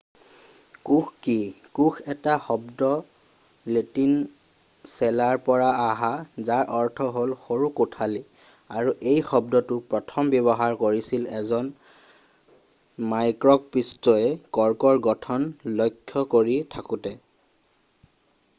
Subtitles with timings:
[0.87, 1.39] কোষ কি
[1.79, 1.95] কোষ
[2.45, 2.87] শব্দটো
[3.73, 6.09] লেটিন শব্দ চেলা'ৰ পৰা অহা
[6.49, 8.21] যাৰ অৰ্থ হ'ল সৰু কোঠালি'
[8.79, 11.69] আৰু এই শব্দটো প্ৰথম ব্যৱহাৰ কৰিছিল এজন
[13.13, 15.45] মাইক্ৰকঁপিষ্টয়ে কৰ্কৰ গঠন
[15.83, 17.15] লক্ষ্য কৰি থাকোতে